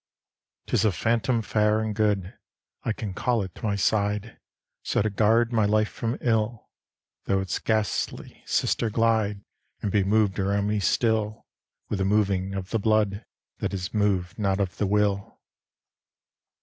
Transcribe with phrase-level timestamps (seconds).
[0.01, 2.33] XV 'Tis a phantom fair and good
[2.83, 4.39] I can call it to my side,
[4.81, 6.71] So to guard my life from ill,
[7.25, 9.43] Tho' its ghastly sister glide
[9.83, 11.45] And be moved around me still
[11.87, 13.23] With the moving of the blood
[13.59, 15.39] That is moved not of the will.